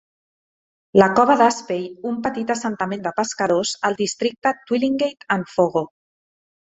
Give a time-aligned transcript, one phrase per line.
[0.99, 5.85] La cova d"Aspey, un petit assentament de pescadors al districte Twillingate and Fogo.